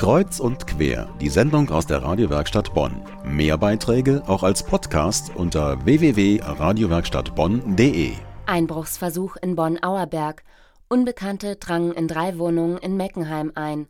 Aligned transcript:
Kreuz 0.00 0.40
und 0.40 0.66
quer, 0.66 1.08
die 1.20 1.28
Sendung 1.28 1.68
aus 1.68 1.86
der 1.86 2.02
Radiowerkstatt 2.02 2.72
Bonn. 2.72 3.02
Mehr 3.22 3.58
Beiträge 3.58 4.22
auch 4.26 4.42
als 4.42 4.62
Podcast 4.62 5.36
unter 5.36 5.84
www.radiowerkstattbonn.de. 5.84 8.12
Einbruchsversuch 8.46 9.36
in 9.36 9.56
Bonn-Auerberg. 9.56 10.42
Unbekannte 10.88 11.56
drangen 11.56 11.92
in 11.92 12.08
drei 12.08 12.38
Wohnungen 12.38 12.78
in 12.78 12.96
Meckenheim 12.96 13.52
ein. 13.54 13.88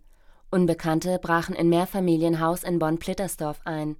Unbekannte 0.50 1.20
brachen 1.20 1.54
in 1.54 1.68
Mehrfamilienhaus 1.68 2.64
in 2.64 2.80
Bonn-Plittersdorf 2.80 3.60
ein. 3.64 3.94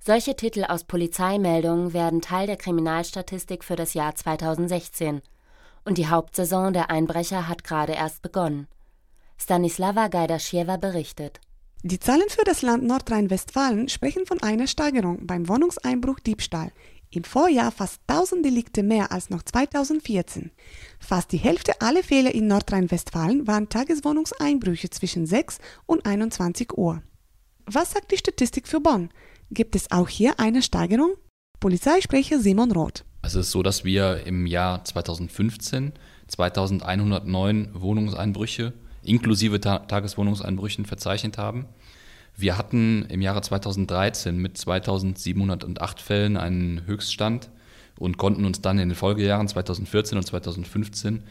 Solche 0.00 0.34
Titel 0.34 0.64
aus 0.64 0.82
Polizeimeldungen 0.82 1.92
werden 1.92 2.20
Teil 2.20 2.48
der 2.48 2.56
Kriminalstatistik 2.56 3.62
für 3.62 3.76
das 3.76 3.94
Jahr 3.94 4.16
2016. 4.16 5.22
Und 5.84 5.98
die 5.98 6.08
Hauptsaison 6.08 6.72
der 6.72 6.90
Einbrecher 6.90 7.46
hat 7.46 7.62
gerade 7.62 7.92
erst 7.92 8.22
begonnen. 8.22 8.66
Stanislava 9.38 10.08
Gajdaschiewa 10.08 10.76
berichtet. 10.76 11.40
Die 11.82 12.00
Zahlen 12.00 12.28
für 12.28 12.44
das 12.44 12.62
Land 12.62 12.84
Nordrhein-Westfalen 12.84 13.88
sprechen 13.88 14.24
von 14.24 14.42
einer 14.42 14.66
Steigerung 14.66 15.26
beim 15.26 15.48
Wohnungseinbruch 15.48 16.18
Diebstahl. 16.20 16.72
Im 17.10 17.24
Vorjahr 17.24 17.70
fast 17.70 18.00
1000 18.06 18.44
Delikte 18.44 18.82
mehr 18.82 19.12
als 19.12 19.30
noch 19.30 19.42
2014. 19.42 20.50
Fast 20.98 21.30
die 21.30 21.36
Hälfte 21.36 21.80
aller 21.80 22.02
Fehler 22.02 22.34
in 22.34 22.46
Nordrhein-Westfalen 22.46 23.46
waren 23.46 23.68
Tageswohnungseinbrüche 23.68 24.90
zwischen 24.90 25.26
6 25.26 25.58
und 25.86 26.06
21 26.06 26.76
Uhr. 26.76 27.02
Was 27.66 27.92
sagt 27.92 28.10
die 28.12 28.16
Statistik 28.16 28.66
für 28.66 28.80
Bonn? 28.80 29.10
Gibt 29.50 29.76
es 29.76 29.90
auch 29.90 30.08
hier 30.08 30.40
eine 30.40 30.62
Steigerung? 30.62 31.14
Polizeisprecher 31.60 32.40
Simon 32.40 32.72
Roth. 32.72 33.04
Es 33.22 33.34
ist 33.34 33.50
so, 33.50 33.62
dass 33.62 33.84
wir 33.84 34.26
im 34.26 34.46
Jahr 34.46 34.84
2015 34.84 35.92
2109 36.28 37.70
Wohnungseinbrüche 37.74 38.72
inklusive 39.04 39.60
Ta 39.60 39.80
Tageswohnungseinbrüchen 39.80 40.84
verzeichnet 40.84 41.38
haben. 41.38 41.66
Wir 42.36 42.58
hatten 42.58 43.06
im 43.08 43.22
Jahre 43.22 43.42
2013 43.42 44.36
mit 44.36 44.58
2708 44.58 46.00
Fällen 46.00 46.36
einen 46.36 46.84
Höchststand 46.86 47.50
und 47.98 48.18
konnten 48.18 48.44
uns 48.44 48.60
dann 48.60 48.78
in 48.78 48.88
den 48.88 48.96
Folgejahren 48.96 49.46
2014 49.46 50.18
und 50.18 50.24
2015 50.24 51.22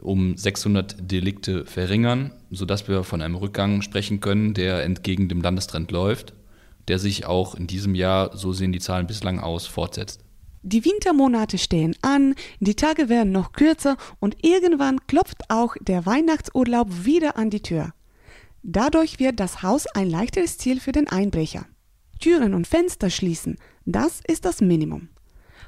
um 0.00 0.36
600 0.36 0.96
Delikte 1.10 1.66
verringern, 1.66 2.32
sodass 2.50 2.88
wir 2.88 3.04
von 3.04 3.22
einem 3.22 3.34
Rückgang 3.34 3.82
sprechen 3.82 4.20
können, 4.20 4.54
der 4.54 4.82
entgegen 4.82 5.28
dem 5.28 5.42
Landestrend 5.42 5.90
läuft, 5.90 6.32
der 6.88 6.98
sich 6.98 7.26
auch 7.26 7.54
in 7.54 7.66
diesem 7.66 7.94
Jahr, 7.94 8.36
so 8.36 8.52
sehen 8.52 8.72
die 8.72 8.80
Zahlen 8.80 9.06
bislang 9.06 9.38
aus, 9.38 9.66
fortsetzt. 9.66 10.24
Die 10.62 10.84
Wintermonate 10.84 11.56
stehen 11.56 11.96
an, 12.02 12.34
die 12.58 12.76
Tage 12.76 13.08
werden 13.08 13.32
noch 13.32 13.52
kürzer 13.52 13.96
und 14.18 14.44
irgendwann 14.44 15.06
klopft 15.06 15.48
auch 15.48 15.74
der 15.80 16.04
Weihnachtsurlaub 16.04 17.04
wieder 17.04 17.36
an 17.36 17.48
die 17.48 17.62
Tür. 17.62 17.94
Dadurch 18.62 19.18
wird 19.18 19.40
das 19.40 19.62
Haus 19.62 19.86
ein 19.86 20.10
leichteres 20.10 20.58
Ziel 20.58 20.80
für 20.80 20.92
den 20.92 21.08
Einbrecher. 21.08 21.64
Türen 22.20 22.52
und 22.52 22.66
Fenster 22.66 23.08
schließen, 23.08 23.56
das 23.86 24.20
ist 24.26 24.44
das 24.44 24.60
Minimum. 24.60 25.08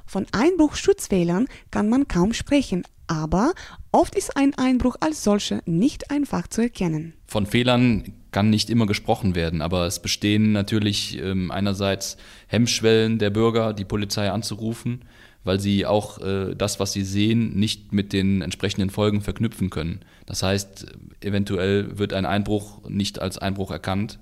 Von 0.04 0.26
Einbruchschutzfehlern 0.32 1.46
kann 1.70 1.88
man 1.88 2.06
kaum 2.06 2.34
sprechen, 2.34 2.84
aber 3.06 3.53
oft 3.91 4.14
ist 4.14 4.36
ein 4.36 4.55
Einbruch 4.55 4.97
als 5.00 5.25
solcher 5.25 5.61
nicht 5.67 6.11
einfach 6.11 6.48
zu 6.48 6.62
erkennen. 6.62 7.14
Von 7.27 7.47
Fehlern 7.47 8.12
kann 8.31 8.50
nicht 8.50 8.70
immer 8.70 8.86
gesprochen 8.86 9.34
werden, 9.34 9.62
aber 9.62 9.86
es 9.86 10.00
bestehen 10.00 10.53
natürlich 10.53 11.19
ähm, 11.19 11.50
einerseits 11.50 12.17
Hemmschwellen 12.47 13.19
der 13.19 13.31
Bürger, 13.31 13.75
die 13.75 13.84
Polizei 13.84 14.31
anzurufen, 14.31 15.05
weil 15.44 15.61
sie 15.61 15.86
auch 15.86 16.19
äh, 16.19 16.55
das, 16.55 16.81
was 16.81 16.92
sie 16.92 17.05
sehen, 17.05 17.55
nicht 17.55 17.92
mit 17.92 18.12
den 18.12 18.42
entsprechenden 18.42 18.91
Folgen 18.91 19.20
verknüpfen 19.20 19.70
können. 19.70 20.00
Das 20.27 20.42
heißt, 20.42 20.87
eventuell 21.20 21.98
wird 21.98 22.14
ein 22.14 22.27
Einbruch 22.27 22.89
nicht 22.89 23.20
als 23.20 23.39
Einbruch 23.39 23.70
erkannt. 23.70 24.19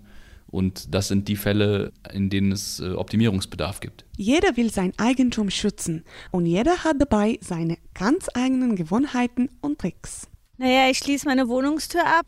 Und 0.51 0.95
das 0.95 1.09
sind 1.09 1.29
die 1.29 1.37
Fälle, 1.37 1.93
in 2.13 2.29
denen 2.29 2.53
es 2.53 2.81
äh, 2.81 2.91
Optimierungsbedarf 2.91 3.81
gibt. 3.81 4.05
Jeder 4.17 4.57
will 4.57 4.71
sein 4.71 4.93
Eigentum 4.99 5.51
schützen 5.51 6.05
und 6.33 6.47
jeder 6.47 6.83
hat 6.85 6.97
dabei 6.99 7.39
seine 7.41 7.79
ganz 7.95 8.27
eigenen 8.35 8.75
Gewohnheiten 8.75 9.49
und 9.61 9.79
Tricks. 9.79 10.27
Naja, 10.59 10.91
ich 10.91 10.99
schließe 10.99 11.27
meine 11.27 11.49
Wohnungstür 11.49 12.05
ab, 12.05 12.27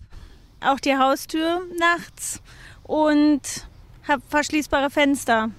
auch 0.61 0.79
die 0.79 0.97
Haustür 0.97 1.63
nachts 1.79 2.41
und 2.85 3.41
habe 4.07 4.23
verschließbare 4.29 4.91
Fenster. 4.91 5.51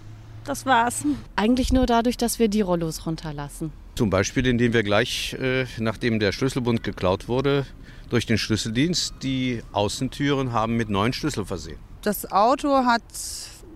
Das 0.45 0.65
war's. 0.65 1.05
Eigentlich 1.35 1.71
nur 1.71 1.85
dadurch, 1.85 2.17
dass 2.17 2.39
wir 2.39 2.47
die 2.47 2.61
Rollos 2.61 3.05
runterlassen. 3.05 3.71
Zum 3.95 4.09
Beispiel, 4.09 4.47
indem 4.47 4.73
wir 4.73 4.83
gleich, 4.83 5.33
äh, 5.39 5.65
nachdem 5.79 6.19
der 6.19 6.31
Schlüsselbund 6.31 6.83
geklaut 6.83 7.27
wurde, 7.27 7.65
durch 8.09 8.25
den 8.25 8.37
Schlüsseldienst 8.37 9.15
die 9.21 9.61
Außentüren 9.71 10.51
haben 10.51 10.75
mit 10.75 10.89
neuen 10.89 11.13
Schlüssel 11.13 11.45
versehen. 11.45 11.77
Das 12.03 12.29
Auto 12.29 12.85
hat 12.85 13.01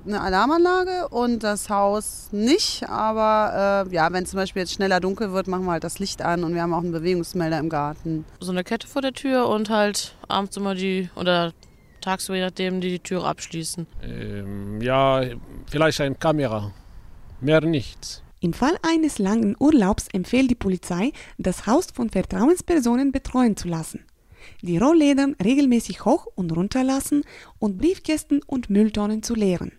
eine 0.05 0.19
Alarmanlage 0.19 1.07
und 1.07 1.43
das 1.43 1.69
Haus 1.69 2.27
nicht. 2.33 2.87
Aber 2.89 3.85
äh, 3.87 3.93
ja, 3.93 4.11
wenn 4.11 4.25
zum 4.25 4.35
Beispiel 4.35 4.63
jetzt 4.63 4.73
schneller 4.73 4.99
dunkel 4.99 5.31
wird, 5.31 5.47
machen 5.47 5.63
wir 5.63 5.71
halt 5.71 5.85
das 5.85 5.99
Licht 5.99 6.21
an 6.21 6.43
und 6.43 6.53
wir 6.53 6.61
haben 6.61 6.73
auch 6.73 6.83
einen 6.83 6.91
Bewegungsmelder 6.91 7.57
im 7.57 7.69
Garten. 7.69 8.25
So 8.41 8.51
eine 8.51 8.65
Kette 8.65 8.85
vor 8.85 9.01
der 9.01 9.13
Tür 9.13 9.47
und 9.47 9.69
halt 9.69 10.15
abends 10.27 10.57
immer 10.57 10.75
die 10.75 11.09
oder 11.15 11.53
tagsüber, 12.01 12.35
je 12.35 12.43
nachdem, 12.43 12.81
die 12.81 12.89
die 12.89 12.99
Türe 12.99 13.25
abschließen. 13.25 13.87
Ähm, 14.03 14.81
ja, 14.81 15.21
vielleicht 15.71 16.01
eine 16.01 16.15
Kamera. 16.15 16.73
Mehr 17.39 17.61
nichts. 17.61 18.23
Im 18.41 18.51
Fall 18.51 18.77
eines 18.81 19.19
langen 19.19 19.55
Urlaubs 19.57 20.09
empfiehlt 20.11 20.51
die 20.51 20.55
Polizei, 20.55 21.13
das 21.37 21.65
Haus 21.65 21.87
von 21.93 22.09
Vertrauenspersonen 22.09 23.13
betreuen 23.13 23.55
zu 23.55 23.69
lassen 23.69 24.05
die 24.61 24.77
Rollläden 24.77 25.35
regelmäßig 25.43 26.05
hoch 26.05 26.27
und 26.35 26.55
runter 26.55 26.83
lassen 26.83 27.23
und 27.59 27.77
Briefkästen 27.77 28.41
und 28.45 28.69
Mülltonnen 28.69 29.23
zu 29.23 29.35
leeren. 29.35 29.71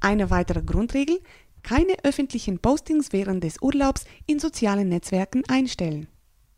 Eine 0.00 0.30
weitere 0.30 0.62
Grundregel, 0.62 1.20
keine 1.62 1.96
öffentlichen 2.04 2.58
Postings 2.58 3.12
während 3.12 3.42
des 3.42 3.60
Urlaubs 3.60 4.04
in 4.26 4.38
sozialen 4.38 4.88
Netzwerken 4.88 5.42
einstellen. 5.48 6.06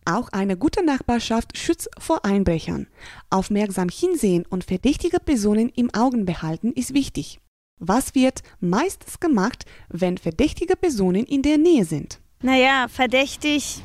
Auch 0.05 0.31
eine 0.31 0.57
gute 0.57 0.85
Nachbarschaft 0.85 1.59
schützt 1.59 1.91
vor 1.99 2.25
Einbrechern. 2.25 2.87
Aufmerksam 3.31 3.89
hinsehen 3.91 4.47
und 4.49 4.65
verdächtige 4.65 5.21
Personen 5.21 5.69
im 5.77 5.93
Augen 5.95 6.25
behalten 6.25 6.73
ist 6.73 6.95
wichtig. 6.95 7.41
Was 7.79 8.15
wird 8.15 8.43
meistens 8.61 9.21
gemacht, 9.21 9.67
wenn 9.89 10.19
verdächtige 10.19 10.77
Personen 10.77 11.25
in 11.25 11.43
der 11.43 11.59
Nähe 11.59 11.85
sind? 11.85 12.21
Naja, 12.43 12.87
verdächtig 12.89 13.83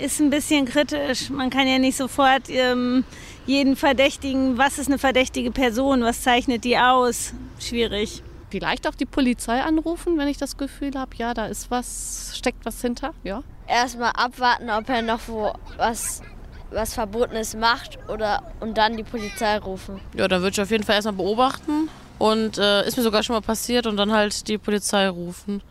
ist 0.00 0.20
ein 0.20 0.30
bisschen 0.30 0.66
kritisch. 0.66 1.30
Man 1.30 1.50
kann 1.50 1.66
ja 1.66 1.78
nicht 1.78 1.96
sofort 1.96 2.48
ähm, 2.48 3.04
jeden 3.46 3.76
verdächtigen, 3.76 4.58
was 4.58 4.78
ist 4.78 4.88
eine 4.88 4.98
verdächtige 4.98 5.50
Person, 5.50 6.02
was 6.02 6.22
zeichnet 6.22 6.64
die 6.64 6.78
aus. 6.78 7.32
Schwierig. 7.58 8.22
Vielleicht 8.50 8.88
auch 8.88 8.94
die 8.94 9.06
Polizei 9.06 9.60
anrufen, 9.60 10.18
wenn 10.18 10.26
ich 10.26 10.36
das 10.36 10.56
Gefühl 10.56 10.92
habe, 10.96 11.14
ja, 11.16 11.34
da 11.34 11.46
ist 11.46 11.70
was, 11.70 12.32
steckt 12.34 12.64
was 12.64 12.80
hinter, 12.80 13.14
ja. 13.22 13.42
Erstmal 13.68 14.10
abwarten, 14.14 14.70
ob 14.70 14.88
er 14.88 15.02
noch 15.02 15.20
wo 15.28 15.52
was, 15.76 16.22
was 16.72 16.94
Verbotenes 16.94 17.54
macht 17.54 17.98
oder 18.08 18.42
und 18.58 18.76
dann 18.76 18.96
die 18.96 19.04
Polizei 19.04 19.58
rufen. 19.58 20.00
Ja, 20.16 20.26
dann 20.26 20.42
würde 20.42 20.54
ich 20.54 20.60
auf 20.60 20.70
jeden 20.70 20.82
Fall 20.82 20.96
erstmal 20.96 21.14
beobachten 21.14 21.88
und 22.18 22.58
äh, 22.58 22.86
ist 22.86 22.96
mir 22.96 23.04
sogar 23.04 23.22
schon 23.22 23.34
mal 23.34 23.40
passiert 23.40 23.86
und 23.86 23.96
dann 23.96 24.10
halt 24.10 24.48
die 24.48 24.58
Polizei 24.58 25.08
rufen. 25.08 25.62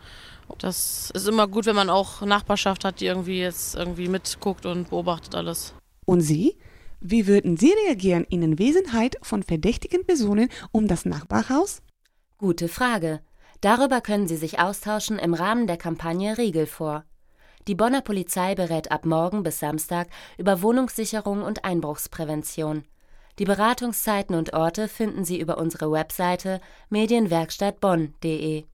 Das 0.58 1.10
ist 1.14 1.28
immer 1.28 1.48
gut, 1.48 1.66
wenn 1.66 1.76
man 1.76 1.90
auch 1.90 2.22
Nachbarschaft 2.22 2.84
hat, 2.84 3.00
die 3.00 3.06
irgendwie 3.06 3.40
jetzt 3.40 3.74
irgendwie 3.74 4.08
mitguckt 4.08 4.66
und 4.66 4.90
beobachtet 4.90 5.34
alles. 5.34 5.74
Und 6.04 6.20
Sie? 6.20 6.56
Wie 7.00 7.26
würden 7.26 7.56
Sie 7.56 7.72
reagieren 7.86 8.24
in 8.28 8.44
Anwesenheit 8.44 9.16
von 9.22 9.42
verdächtigen 9.42 10.04
Personen 10.04 10.50
um 10.70 10.86
das 10.86 11.06
Nachbarhaus? 11.06 11.82
Gute 12.36 12.68
Frage. 12.68 13.20
Darüber 13.60 14.00
können 14.00 14.28
Sie 14.28 14.36
sich 14.36 14.58
austauschen 14.58 15.18
im 15.18 15.34
Rahmen 15.34 15.66
der 15.66 15.76
Kampagne 15.76 16.36
Riegel 16.36 16.66
vor. 16.66 17.04
Die 17.68 17.74
Bonner 17.74 18.00
Polizei 18.00 18.54
berät 18.54 18.90
ab 18.90 19.04
morgen 19.04 19.42
bis 19.42 19.58
Samstag 19.60 20.08
über 20.38 20.62
Wohnungssicherung 20.62 21.42
und 21.42 21.64
Einbruchsprävention. 21.64 22.84
Die 23.38 23.44
Beratungszeiten 23.44 24.34
und 24.34 24.54
Orte 24.54 24.88
finden 24.88 25.24
Sie 25.24 25.38
über 25.38 25.58
unsere 25.58 25.90
Webseite 25.90 26.60
medienwerkstattbonn.de. 26.88 28.64